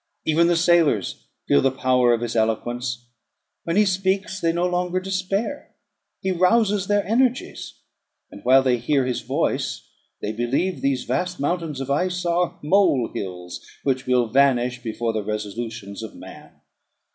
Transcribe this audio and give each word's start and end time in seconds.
Even 0.25 0.47
the 0.47 0.55
sailors 0.55 1.27
feel 1.47 1.61
the 1.61 1.69
power 1.69 2.11
of 2.11 2.21
his 2.21 2.35
eloquence: 2.35 3.05
when 3.65 3.75
he 3.75 3.85
speaks, 3.85 4.39
they 4.41 4.51
no 4.51 4.65
longer 4.67 4.99
despair; 4.99 5.75
he 6.21 6.31
rouses 6.31 6.87
their 6.87 7.05
energies, 7.05 7.75
and, 8.31 8.43
while 8.43 8.63
they 8.63 8.77
hear 8.79 9.05
his 9.05 9.21
voice, 9.21 9.87
they 10.19 10.31
believe 10.31 10.81
these 10.81 11.03
vast 11.03 11.39
mountains 11.39 11.79
of 11.79 11.91
ice 11.91 12.25
are 12.25 12.57
mole 12.63 13.11
hills, 13.13 13.63
which 13.83 14.07
will 14.07 14.25
vanish 14.25 14.81
before 14.81 15.13
the 15.13 15.21
resolutions 15.23 16.01
of 16.01 16.15
man. 16.15 16.49